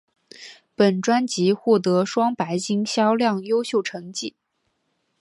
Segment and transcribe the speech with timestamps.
[0.73, 4.33] 本专辑获得双白金销量优秀成绩。